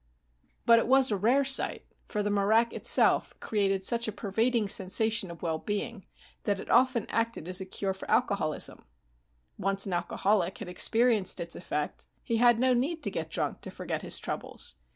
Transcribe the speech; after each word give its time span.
But 0.65 0.79
it 0.79 0.87
was 0.87 1.11
a 1.11 1.15
rare 1.15 1.43
sight, 1.43 1.85
for 2.07 2.23
the 2.23 2.31
marak 2.31 2.73
itself 2.73 3.39
created 3.39 3.83
such 3.83 4.07
a 4.07 4.11
pervading 4.11 4.67
sensation 4.67 5.29
of 5.29 5.43
well 5.43 5.59
being 5.59 6.03
that 6.45 6.59
it 6.59 6.71
often 6.71 7.05
acted 7.11 7.47
as 7.47 7.61
a 7.61 7.67
cure 7.67 7.93
for 7.93 8.09
alcoholism. 8.09 8.85
Once 9.59 9.85
an 9.85 9.93
alcoholic 9.93 10.57
had 10.57 10.69
experienced 10.69 11.39
its 11.39 11.55
effect, 11.55 12.07
he 12.23 12.37
had 12.37 12.57
no 12.57 12.73
need 12.73 13.03
to 13.03 13.11
get 13.11 13.29
drunk 13.29 13.61
to 13.61 13.69
forget 13.69 14.01
his 14.01 14.17
troubles. 14.17 14.73